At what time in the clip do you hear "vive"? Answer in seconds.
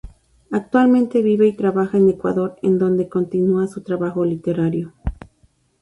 1.21-1.45